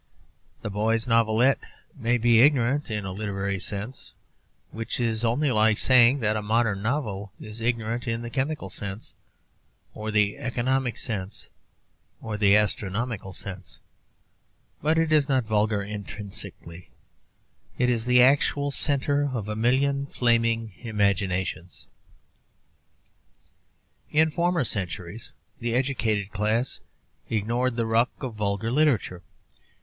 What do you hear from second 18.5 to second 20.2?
centre of a million